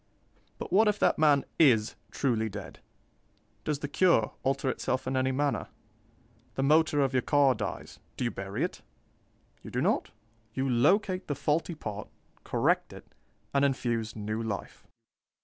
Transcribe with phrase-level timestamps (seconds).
[0.57, 2.79] But what if that man is truly dead?
[3.63, 5.67] Does the cure alter itself in any manner?
[6.55, 8.81] The motor of your car dies do you bury it?
[9.61, 10.09] You do not;
[10.55, 12.07] you locate the faulty part,
[12.43, 13.13] correct it,
[13.53, 14.87] and infuse new life.